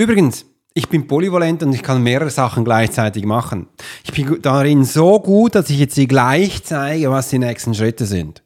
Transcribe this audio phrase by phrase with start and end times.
[0.00, 3.66] Übrigens, ich bin polyvalent und ich kann mehrere Sachen gleichzeitig machen.
[4.02, 8.06] Ich bin darin so gut, dass ich jetzt dir gleich zeige, was die nächsten Schritte
[8.06, 8.42] sind.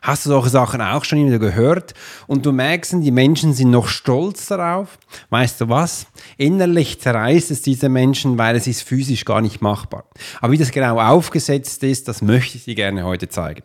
[0.00, 1.92] Hast du solche Sachen auch schon wieder gehört?
[2.26, 4.98] Und du merkst, die Menschen sind noch stolz darauf.
[5.28, 6.06] Weißt du was?
[6.38, 10.04] Innerlich zerreißt es diese Menschen, weil es ist physisch gar nicht machbar.
[10.40, 13.64] Aber wie das genau aufgesetzt ist, das möchte ich dir gerne heute zeigen.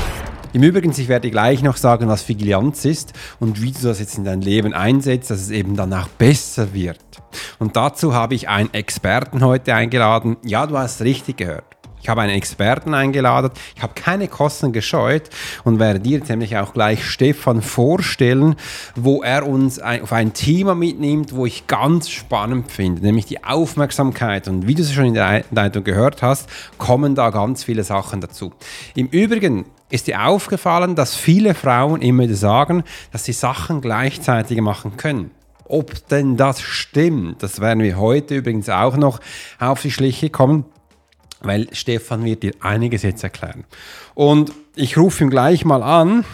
[0.53, 4.17] Im Übrigen, ich werde gleich noch sagen, was Vigilanz ist und wie du das jetzt
[4.17, 6.99] in dein Leben einsetzt, dass es eben danach besser wird.
[7.57, 10.35] Und dazu habe ich einen Experten heute eingeladen.
[10.43, 11.63] Ja, du hast richtig gehört.
[12.01, 13.51] Ich habe einen Experten eingeladen.
[13.77, 15.29] Ich habe keine Kosten gescheut
[15.63, 18.55] und werde dir nämlich auch gleich Stefan vorstellen,
[18.95, 24.49] wo er uns auf ein Thema mitnimmt, wo ich ganz spannend finde, nämlich die Aufmerksamkeit.
[24.49, 28.19] Und wie du es schon in der Einleitung gehört hast, kommen da ganz viele Sachen
[28.19, 28.51] dazu.
[28.95, 34.97] Im Übrigen, ist dir aufgefallen, dass viele Frauen immer sagen, dass sie Sachen gleichzeitig machen
[34.97, 35.31] können?
[35.65, 39.19] Ob denn das stimmt, das werden wir heute übrigens auch noch
[39.59, 40.65] auf die Schliche kommen,
[41.41, 43.65] weil Stefan wird dir einiges jetzt erklären.
[44.13, 46.25] Und ich rufe ihn gleich mal an.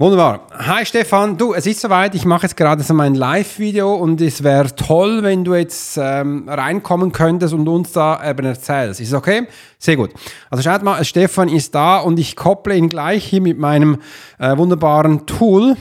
[0.00, 0.46] Wunderbar.
[0.52, 2.14] Hi Stefan, du, es ist soweit.
[2.14, 6.48] Ich mache jetzt gerade so mein Live-Video und es wäre toll, wenn du jetzt ähm,
[6.48, 8.98] reinkommen könntest und uns da eben erzählst.
[9.02, 9.46] Ist okay?
[9.78, 10.14] Sehr gut.
[10.48, 14.00] Also schaut mal, Stefan ist da und ich kopple ihn gleich hier mit meinem
[14.38, 15.76] äh, wunderbaren Tool.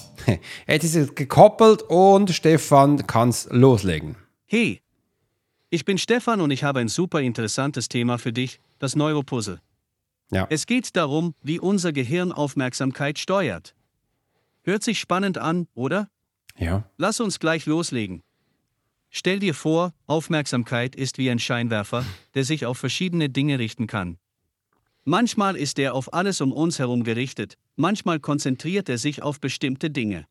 [0.66, 4.16] Jetzt ist es gekoppelt und Stefan kann es loslegen.
[4.46, 4.80] Hey,
[5.70, 9.60] ich bin Stefan und ich habe ein super interessantes Thema für dich, das Neuropuzzle.
[10.30, 10.46] Ja.
[10.50, 13.74] Es geht darum, wie unser Gehirn Aufmerksamkeit steuert.
[14.62, 16.08] Hört sich spannend an, oder?
[16.56, 16.88] Ja.
[16.96, 18.22] Lass uns gleich loslegen.
[19.10, 22.04] Stell dir vor, Aufmerksamkeit ist wie ein Scheinwerfer,
[22.34, 24.18] der sich auf verschiedene Dinge richten kann.
[25.04, 29.90] Manchmal ist er auf alles um uns herum gerichtet, manchmal konzentriert er sich auf bestimmte
[29.90, 30.26] Dinge.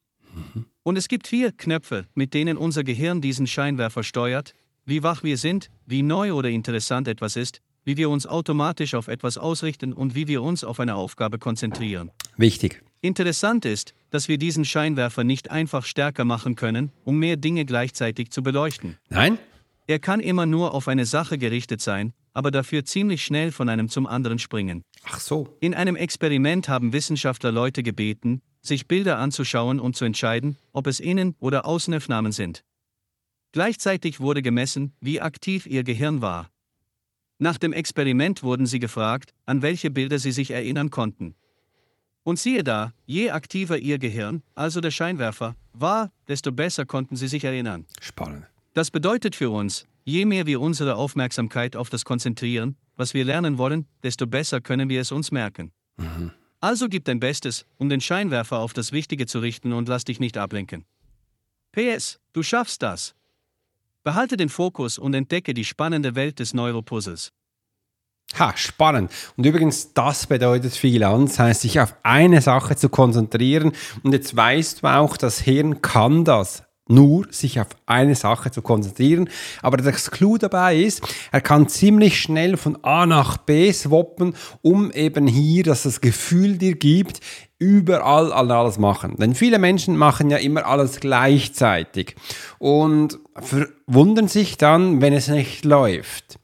[0.82, 4.54] Und es gibt vier Knöpfe, mit denen unser Gehirn diesen Scheinwerfer steuert,
[4.86, 9.08] wie wach wir sind, wie neu oder interessant etwas ist, wie wir uns automatisch auf
[9.08, 12.12] etwas ausrichten und wie wir uns auf eine Aufgabe konzentrieren.
[12.38, 12.84] Wichtig.
[13.02, 18.32] Interessant ist, dass wir diesen Scheinwerfer nicht einfach stärker machen können, um mehr Dinge gleichzeitig
[18.32, 18.98] zu beleuchten.
[19.10, 19.38] Nein?
[19.88, 23.90] Er kann immer nur auf eine Sache gerichtet sein, aber dafür ziemlich schnell von einem
[23.90, 24.84] zum anderen springen.
[25.04, 25.58] Ach so.
[25.60, 31.00] In einem Experiment haben Wissenschaftler Leute gebeten, sich Bilder anzuschauen und zu entscheiden, ob es
[31.00, 32.64] Innen- oder Außenaufnahmen sind.
[33.52, 36.50] Gleichzeitig wurde gemessen, wie aktiv ihr Gehirn war.
[37.44, 41.36] Nach dem Experiment wurden sie gefragt, an welche Bilder sie sich erinnern konnten.
[42.24, 47.28] Und siehe da, je aktiver ihr Gehirn, also der Scheinwerfer, war, desto besser konnten sie
[47.28, 47.86] sich erinnern.
[48.00, 48.46] Spannend.
[48.74, 53.58] Das bedeutet für uns, je mehr wir unsere Aufmerksamkeit auf das konzentrieren, was wir lernen
[53.58, 55.74] wollen, desto besser können wir es uns merken.
[56.62, 60.22] Also gib dein Bestes, um den Scheinwerfer auf das Wichtige zu richten und lass dich
[60.22, 60.86] nicht ablenken.
[61.74, 63.16] PS, du schaffst das.
[64.04, 67.32] Behalte den Fokus und entdecke die spannende Welt des Neuropuzzles.
[68.38, 69.12] Ha, spannend.
[69.38, 73.72] Und übrigens, das bedeutet Vigilanz, heißt sich auf eine Sache zu konzentrieren.
[74.02, 78.62] Und jetzt weißt du auch, das Hirn kann das nur sich auf eine Sache zu
[78.62, 79.30] konzentrieren.
[79.62, 84.92] Aber das Clou dabei ist, er kann ziemlich schnell von A nach B swappen, um
[84.92, 87.22] eben hier, dass das Gefühl dir gibt,
[87.64, 89.16] überall alles machen.
[89.18, 92.16] Denn viele Menschen machen ja immer alles gleichzeitig
[92.60, 96.40] und verwundern sich dann, wenn es nicht läuft.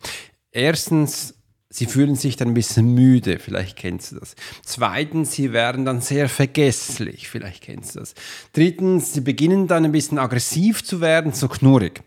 [0.51, 1.35] Erstens,
[1.71, 4.35] Sie fühlen sich dann ein bisschen müde, vielleicht kennst du das.
[4.65, 8.15] Zweitens, sie werden dann sehr vergesslich, vielleicht kennst du das.
[8.53, 12.01] Drittens, sie beginnen dann ein bisschen aggressiv zu werden, so knurrig.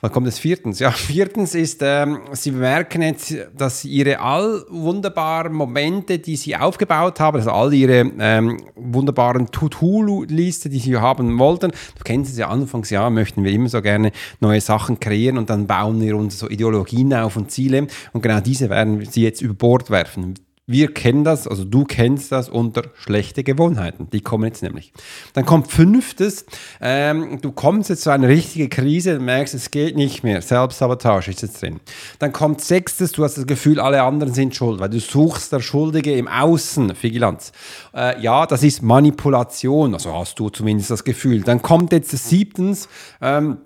[0.00, 0.80] Was kommt jetzt viertens?
[0.80, 7.20] Ja, viertens ist, ähm, sie merken jetzt, dass ihre all wunderbaren Momente, die sie aufgebaut
[7.20, 12.48] haben, also all ihre ähm, wunderbaren To-Do-Liste, die sie haben wollten, du kennst es ja,
[12.48, 16.50] Anfangsjahr möchten wir immer so gerne neue Sachen kreieren und dann bauen wir uns so
[16.50, 20.34] Ideologien auf und Ziele und genau diese werden sie jetzt über Bord werfen.
[20.66, 24.08] Wir kennen das, also du kennst das unter schlechte Gewohnheiten.
[24.10, 24.94] Die kommen jetzt nämlich.
[25.34, 26.46] Dann kommt fünftes,
[26.80, 30.40] ähm, du kommst jetzt zu einer richtigen Krise merkst, es geht nicht mehr.
[30.40, 31.80] Selbstsabotage ist jetzt drin.
[32.18, 35.60] Dann kommt sechstes, du hast das Gefühl, alle anderen sind schuld, weil du suchst der
[35.60, 37.52] Schuldige im Außen, Vigilanz.
[37.94, 41.42] Äh, ja, das ist Manipulation, also hast du zumindest das Gefühl.
[41.42, 42.88] Dann kommt jetzt siebtens,
[43.20, 43.58] ähm,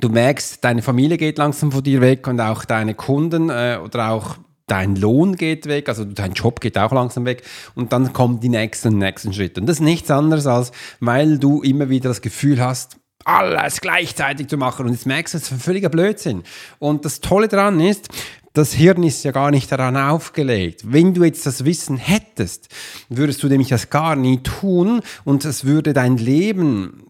[0.00, 4.10] Du merkst, deine Familie geht langsam von dir weg und auch deine Kunden äh, oder
[4.12, 4.36] auch
[4.68, 7.42] dein Lohn geht weg, also dein Job geht auch langsam weg
[7.74, 9.60] und dann kommen die nächsten, nächsten Schritte.
[9.60, 14.48] Und das ist nichts anderes als, weil du immer wieder das Gefühl hast, alles gleichzeitig
[14.48, 16.44] zu machen und jetzt merkst du, das ist ein völliger Blödsinn.
[16.78, 18.08] Und das Tolle daran ist,
[18.54, 20.82] das Hirn ist ja gar nicht daran aufgelegt.
[20.84, 22.68] Wenn du jetzt das Wissen hättest,
[23.08, 27.07] würdest du nämlich das gar nie tun und es würde dein Leben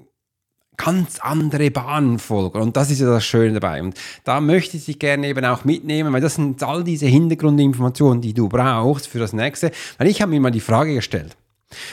[0.79, 2.63] ganz andere Bahnen folgen.
[2.63, 3.83] Und das ist ja das Schöne dabei.
[3.83, 8.23] Und da möchte ich dich gerne eben auch mitnehmen, weil das sind all diese Hintergrundinformationen,
[8.23, 9.71] die du brauchst für das nächste.
[9.99, 11.37] Weil ich habe mir mal die Frage gestellt.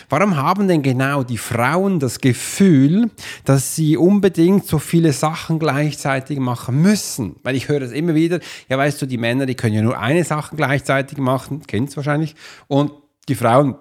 [0.08, 3.10] Warum haben denn genau die Frauen das Gefühl,
[3.44, 7.36] dass sie unbedingt so viele Sachen gleichzeitig machen müssen?
[7.44, 8.40] Weil ich höre das immer wieder,
[8.70, 12.36] ja weißt du, die Männer, die können ja nur eine Sache gleichzeitig machen, kennst wahrscheinlich,
[12.68, 12.92] und
[13.28, 13.76] die Frauen,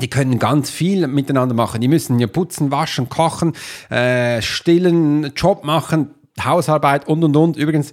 [0.00, 1.80] die können ganz viel miteinander machen.
[1.80, 3.54] Die müssen ja putzen, waschen, kochen,
[3.90, 6.10] äh, stillen, Job machen,
[6.42, 7.56] Hausarbeit und und und.
[7.56, 7.92] Übrigens,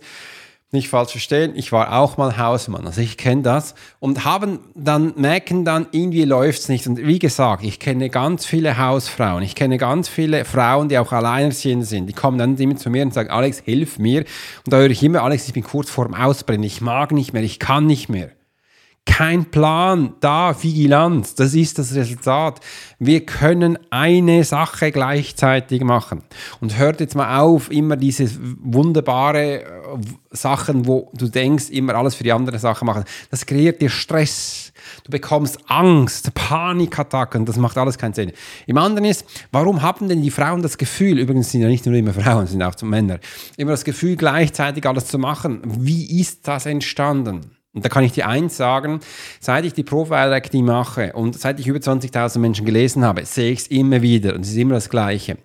[0.71, 3.73] nicht falsch verstehen, ich war auch mal Hausmann, also ich kenne das.
[3.99, 6.85] Und haben dann merken dann irgendwie läuft's nicht.
[6.87, 11.13] Und wie gesagt, ich kenne ganz viele Hausfrauen, ich kenne ganz viele Frauen, die auch
[11.13, 14.25] alleinerziehend sind, die kommen dann immer zu mir und sagen, Alex, hilf mir.
[14.65, 17.43] Und da höre ich immer, Alex, ich bin kurz vorm Ausbrennen, ich mag nicht mehr,
[17.43, 18.31] ich kann nicht mehr
[19.07, 22.59] kein Plan da, Vigilanz, das ist das Resultat.
[22.99, 26.21] Wir können eine Sache gleichzeitig machen.
[26.59, 28.29] Und hört jetzt mal auf, immer diese
[28.61, 29.65] wunderbare äh,
[30.31, 33.05] Sachen, wo du denkst, immer alles für die andere Sache machen.
[33.31, 34.71] Das kreiert dir Stress.
[35.03, 38.31] Du bekommst Angst, Panikattacken, das macht alles keinen Sinn.
[38.67, 41.95] Im anderen ist, warum haben denn die Frauen das Gefühl, übrigens sind ja nicht nur
[41.95, 43.19] immer Frauen, sind auch Männer,
[43.57, 45.61] immer das Gefühl, gleichzeitig alles zu machen?
[45.65, 47.56] Wie ist das entstanden?
[47.77, 49.01] Und da kann ich dir eins sagen,
[49.39, 53.51] seit ich die Profile Acting mache und seit ich über 20.000 Menschen gelesen habe, sehe
[53.51, 55.37] ich es immer wieder und es ist immer das Gleiche.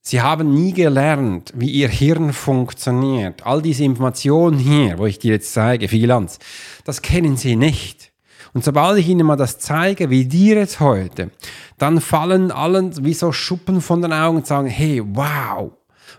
[0.00, 3.44] Sie haben nie gelernt, wie ihr Hirn funktioniert.
[3.44, 6.38] All diese Informationen hier, wo ich dir jetzt zeige, Freelance,
[6.84, 8.12] das kennen sie nicht.
[8.54, 11.32] Und sobald ich ihnen mal das zeige, wie dir jetzt heute,
[11.78, 15.72] dann fallen allen wie so Schuppen von den Augen und sagen, hey, wow,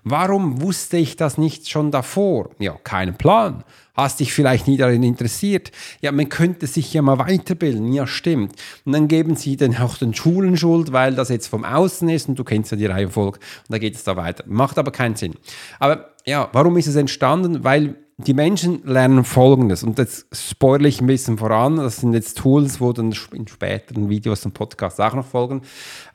[0.04, 2.50] warum wusste ich das nicht schon davor?
[2.60, 3.64] Ja, keinen Plan
[3.98, 5.72] hast dich vielleicht nie darin interessiert.
[6.02, 7.92] Ja, man könnte sich ja mal weiterbilden.
[7.92, 8.54] Ja, stimmt.
[8.86, 12.30] Und dann geben sie dann auch den Schulen Schuld, weil das jetzt vom Außen ist
[12.30, 14.44] und du kennst ja die Reihenfolge und da geht es da weiter.
[14.48, 15.34] Macht aber keinen Sinn.
[15.80, 17.64] Aber ja, warum ist es entstanden?
[17.64, 22.40] Weil die Menschen lernen Folgendes, und jetzt spoilere ich ein bisschen voran, das sind jetzt
[22.40, 25.62] Tools, wo dann in späteren Videos und Podcasts auch noch folgen.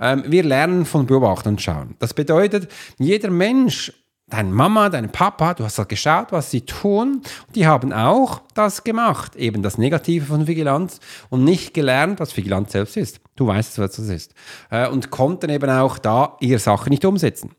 [0.00, 1.94] Ähm, wir lernen von Beobachten und Schauen.
[2.00, 2.68] Das bedeutet,
[2.98, 3.92] jeder Mensch
[4.32, 7.20] deine Mama, dein Papa, du hast halt geschaut, was sie tun.
[7.54, 12.72] Die haben auch das gemacht, eben das Negative von Vigilanz und nicht gelernt, was Vigilanz
[12.72, 13.20] selbst ist.
[13.36, 14.34] Du weißt, was das ist.
[14.70, 17.50] Äh, und konnten eben auch da ihre Sache nicht umsetzen.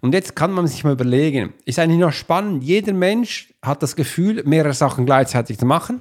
[0.00, 3.94] Und jetzt kann man sich mal überlegen, ist eigentlich noch spannend, jeder Mensch hat das
[3.96, 6.00] Gefühl, mehrere Sachen gleichzeitig zu machen.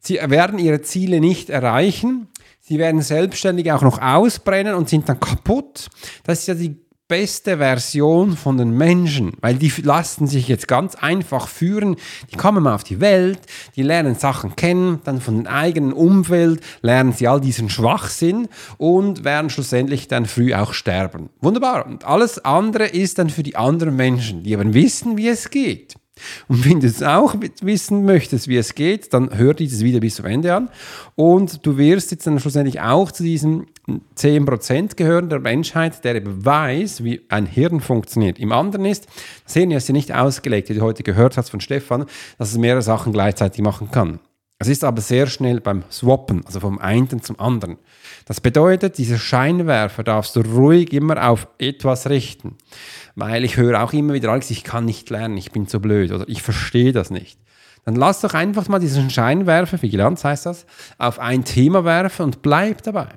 [0.00, 2.28] Sie werden ihre Ziele nicht erreichen.
[2.58, 5.88] Sie werden selbstständig auch noch ausbrennen und sind dann kaputt.
[6.24, 6.76] Das ist ja die
[7.12, 11.96] beste Version von den Menschen, weil die lassen sich jetzt ganz einfach führen.
[12.32, 13.38] Die kommen mal auf die Welt,
[13.76, 19.24] die lernen Sachen kennen, dann von dem eigenen Umfeld lernen sie all diesen Schwachsinn und
[19.24, 21.28] werden schlussendlich dann früh auch sterben.
[21.42, 21.84] Wunderbar.
[21.84, 25.96] Und alles andere ist dann für die anderen Menschen, die aber wissen, wie es geht.
[26.48, 30.16] Und wenn du es auch wissen möchtest, wie es geht, dann hör dieses Video bis
[30.16, 30.68] zum Ende an.
[31.14, 33.66] Und du wirst jetzt dann schlussendlich auch zu diesen
[34.16, 38.38] 10% gehören der Menschheit, der eben weiß, wie ein Hirn funktioniert.
[38.38, 39.06] Im anderen ist,
[39.44, 42.06] das Hirn ist ja nicht ausgelegt, wie du heute gehört hast von Stefan,
[42.38, 44.20] dass es mehrere Sachen gleichzeitig machen kann.
[44.62, 47.78] Es ist aber sehr schnell beim Swappen, also vom einen zum anderen.
[48.26, 52.58] Das bedeutet, diese Scheinwerfer darfst du ruhig immer auf etwas richten.
[53.16, 56.12] Weil ich höre auch immer wieder, Alex, ich kann nicht lernen, ich bin zu blöd
[56.12, 57.40] oder ich verstehe das nicht.
[57.84, 60.64] Dann lass doch einfach mal diesen Scheinwerfer, Vigilanz heißt das,
[60.96, 63.08] auf ein Thema werfen und bleib dabei.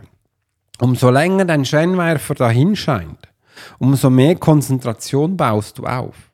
[0.80, 3.30] Umso länger dein Scheinwerfer dahin scheint,
[3.78, 6.25] umso mehr Konzentration baust du auf.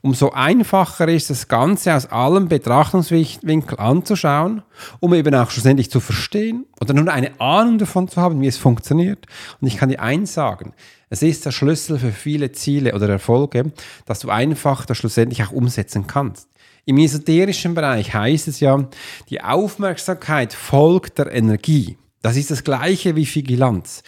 [0.00, 4.62] Umso einfacher ist das Ganze aus allen Betrachtungswinkeln anzuschauen,
[5.00, 8.58] um eben auch schlussendlich zu verstehen oder nur eine Ahnung davon zu haben, wie es
[8.58, 9.26] funktioniert.
[9.60, 10.72] Und ich kann dir eins sagen,
[11.08, 13.72] es ist der Schlüssel für viele Ziele oder Erfolge,
[14.06, 16.48] dass du einfach das schlussendlich auch umsetzen kannst.
[16.84, 18.88] Im esoterischen Bereich heißt es ja,
[19.28, 21.98] die Aufmerksamkeit folgt der Energie.
[22.22, 24.02] Das ist das gleiche wie Vigilanz.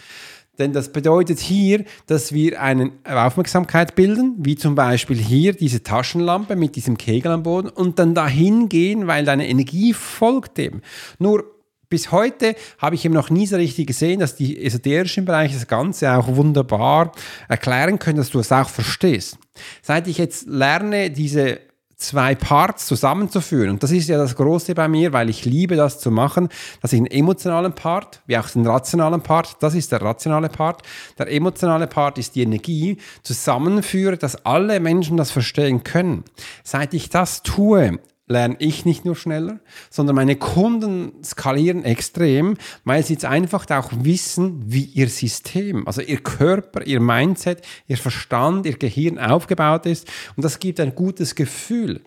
[0.59, 6.55] Denn das bedeutet hier, dass wir eine Aufmerksamkeit bilden, wie zum Beispiel hier diese Taschenlampe
[6.55, 10.81] mit diesem Kegel am Boden und dann dahin gehen, weil deine Energie folgt dem.
[11.17, 11.45] Nur
[11.89, 15.67] bis heute habe ich eben noch nie so richtig gesehen, dass die esoterischen Bereiche das
[15.67, 17.13] Ganze auch wunderbar
[17.47, 19.39] erklären können, dass du es auch verstehst.
[19.81, 21.59] Seit ich jetzt lerne, diese
[21.99, 23.71] zwei Parts zusammenzuführen.
[23.71, 26.47] Und das ist ja das Große bei mir, weil ich liebe das zu machen,
[26.81, 30.81] dass ich einen emotionalen Part, wie auch den rationalen Part, das ist der rationale Part,
[31.17, 36.23] der emotionale Part ist die Energie, zusammenführe, dass alle Menschen das verstehen können.
[36.63, 39.59] Seit ich das tue, lerne ich nicht nur schneller,
[39.89, 42.55] sondern meine Kunden skalieren extrem,
[42.85, 47.97] weil sie jetzt einfach auch wissen, wie ihr System, also ihr Körper, ihr Mindset, ihr
[47.97, 50.07] Verstand, ihr Gehirn aufgebaut ist.
[50.35, 52.01] Und das gibt ein gutes Gefühl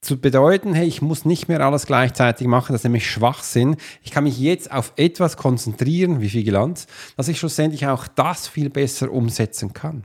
[0.00, 3.76] zu bedeuten, hey, ich muss nicht mehr alles gleichzeitig machen, das ist nämlich Schwachsinn.
[4.02, 8.70] Ich kann mich jetzt auf etwas konzentrieren, wie Vigilanz, dass ich schlussendlich auch das viel
[8.70, 10.04] besser umsetzen kann.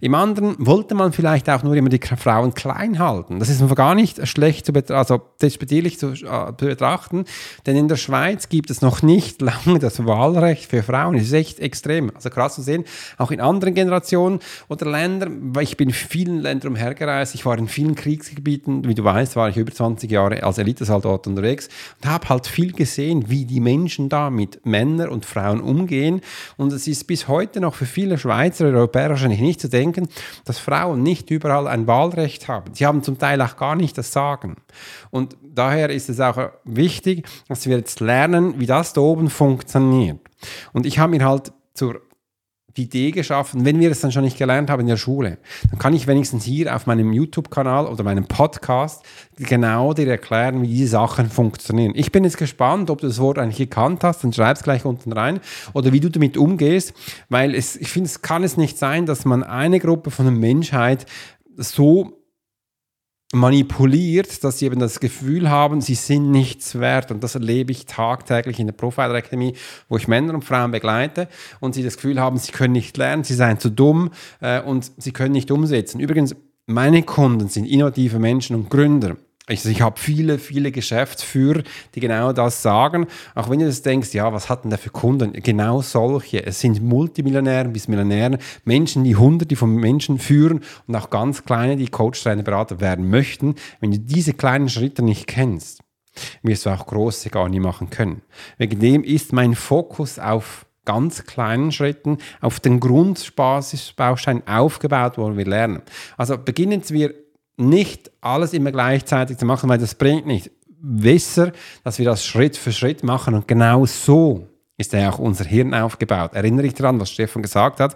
[0.00, 3.38] Im anderen wollte man vielleicht auch nur immer die Frauen klein halten.
[3.38, 7.24] Das ist gar nicht schlecht zu betrachten, also despektierlich zu äh, betrachten,
[7.66, 11.14] denn in der Schweiz gibt es noch nicht lange das Wahlrecht für Frauen.
[11.14, 12.10] Das ist echt extrem.
[12.14, 12.84] Also krass zu sehen,
[13.18, 17.68] auch in anderen Generationen oder Ländern, ich bin in vielen Ländern umhergereist, ich war in
[17.68, 21.68] vielen Kriegsgebieten, wie du weißt, war ich über 20 Jahre als Elitesoldat unterwegs
[22.02, 26.20] und habe halt viel gesehen, wie die Menschen da mit Männern und Frauen umgehen
[26.56, 30.08] und es ist bis heute noch für viele Schweizer, Europäer wahrscheinlich nicht zu denken,
[30.44, 32.74] dass Frauen nicht überall ein Wahlrecht haben.
[32.74, 34.56] Sie haben zum Teil auch gar nicht das Sagen.
[35.10, 40.18] Und daher ist es auch wichtig, dass wir jetzt lernen, wie das da oben funktioniert.
[40.72, 42.00] Und ich habe mir halt zur
[42.76, 45.38] die Idee geschaffen, wenn wir es dann schon nicht gelernt haben in der Schule,
[45.70, 49.04] dann kann ich wenigstens hier auf meinem YouTube-Kanal oder meinem Podcast
[49.36, 51.92] genau dir erklären, wie diese Sachen funktionieren.
[51.94, 54.84] Ich bin jetzt gespannt, ob du das Wort eigentlich gekannt hast, dann schreib es gleich
[54.84, 55.40] unten rein
[55.72, 56.94] oder wie du damit umgehst,
[57.28, 60.34] weil es, ich finde, es kann es nicht sein, dass man eine Gruppe von der
[60.34, 61.06] Menschheit
[61.56, 62.19] so
[63.32, 67.10] manipuliert, dass sie eben das Gefühl haben, sie sind nichts wert.
[67.10, 69.54] Und das erlebe ich tagtäglich in der Profiler Academy,
[69.88, 71.28] wo ich Männer und Frauen begleite
[71.60, 74.10] und sie das Gefühl haben, sie können nicht lernen, sie seien zu dumm
[74.40, 76.00] äh, und sie können nicht umsetzen.
[76.00, 76.34] Übrigens,
[76.66, 79.16] meine Kunden sind innovative Menschen und Gründer.
[79.50, 81.64] Also ich habe viele, viele Geschäftsführer,
[81.96, 83.08] die genau das sagen.
[83.34, 85.32] Auch wenn du das denkst, ja, was hat denn der für Kunden?
[85.32, 86.46] Genau solche.
[86.46, 91.76] Es sind Multimillionäre bis Millionäre, Menschen, die Hunderte von Menschen führen und auch ganz kleine,
[91.76, 93.56] die Coach, Trainer, Berater werden möchten.
[93.80, 95.80] Wenn du diese kleinen Schritte nicht kennst,
[96.44, 98.22] wirst du auch große gar nicht machen können.
[98.56, 105.44] Wegen dem ist mein Fokus auf ganz kleinen Schritten auf den Grundbasisbaustein aufgebaut, wo wir
[105.44, 105.82] lernen.
[106.16, 107.14] Also beginnen wir
[107.60, 110.50] nicht alles immer gleichzeitig zu machen, weil das bringt nicht.
[110.82, 111.52] Besser,
[111.84, 114.46] dass wir das Schritt für Schritt machen und genau so
[114.78, 116.32] ist ja auch unser Hirn aufgebaut.
[116.32, 117.94] Erinnere dich daran, was Stefan gesagt hat.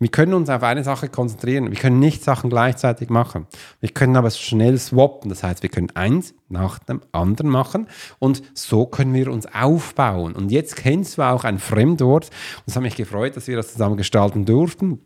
[0.00, 1.70] Wir können uns auf eine Sache konzentrieren.
[1.70, 3.46] Wir können nicht Sachen gleichzeitig machen.
[3.80, 5.28] Wir können aber schnell swappen.
[5.28, 7.86] Das heißt, wir können eins nach dem anderen machen
[8.18, 10.34] und so können wir uns aufbauen.
[10.34, 12.24] Und jetzt kennst du auch ein Fremdwort.
[12.26, 15.00] Und es hat mich gefreut, dass wir das zusammen gestalten durften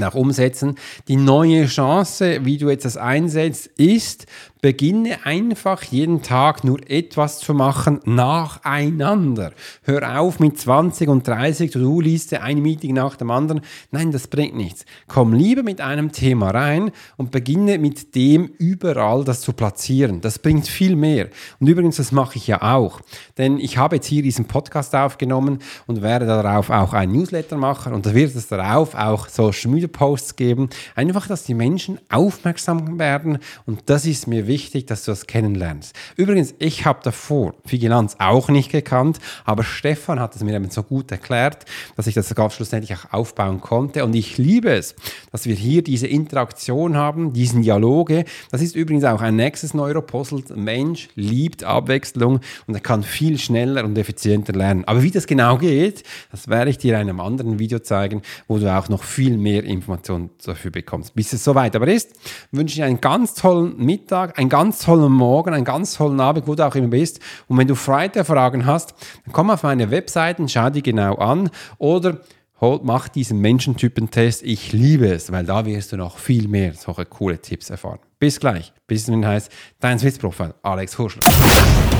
[0.00, 0.76] auch umsetzen.
[1.08, 4.26] Die neue Chance, wie du jetzt das einsetzt, ist,
[4.62, 9.52] Beginne einfach jeden Tag nur etwas zu machen nacheinander.
[9.84, 13.62] Hör auf mit 20 und 30 To-Do-Liste, ein Meeting nach dem anderen.
[13.90, 14.84] Nein, das bringt nichts.
[15.08, 20.20] Komm lieber mit einem Thema rein und beginne mit dem überall das zu platzieren.
[20.20, 21.28] Das bringt viel mehr.
[21.58, 23.00] Und übrigens, das mache ich ja auch.
[23.38, 27.94] Denn ich habe jetzt hier diesen Podcast aufgenommen und werde darauf auch ein Newsletter machen
[27.94, 30.68] und da wird es darauf auch Social Media Posts geben.
[30.94, 35.94] Einfach, dass die Menschen aufmerksam werden und das ist mir wichtig dass du das kennenlernst.
[36.16, 40.82] Übrigens, ich habe davor Vigilanz auch nicht gekannt, aber Stefan hat es mir eben so
[40.82, 41.64] gut erklärt,
[41.96, 44.04] dass ich das ganz schlussendlich auch aufbauen konnte.
[44.04, 44.94] Und ich liebe es,
[45.30, 48.24] dass wir hier diese Interaktion haben, diesen Dialoge.
[48.50, 50.42] Das ist übrigens auch ein nächstes Neuropuzzle.
[50.54, 54.84] Mensch liebt Abwechslung und er kann viel schneller und effizienter lernen.
[54.86, 58.58] Aber wie das genau geht, das werde ich dir in einem anderen Video zeigen, wo
[58.58, 61.14] du auch noch viel mehr Informationen dafür bekommst.
[61.14, 62.12] Bis es soweit aber ist,
[62.52, 66.54] wünsche ich einen ganz tollen Mittag, einen ganz tollen Morgen, einen ganz tollen Abend, wo
[66.54, 67.20] du auch immer bist.
[67.48, 71.50] Und wenn du Friday-Fragen hast, dann komm auf meine Webseite und schau die genau an.
[71.78, 72.20] Oder
[72.60, 74.42] Holt, mach diesen Menschentypen-Test.
[74.42, 78.00] Ich liebe es, weil da wirst du noch viel mehr solche coole Tipps erfahren.
[78.18, 78.74] Bis gleich.
[78.86, 79.50] Bis dann heißt
[79.80, 81.22] dein Swiss Profile, Alex Hurschler.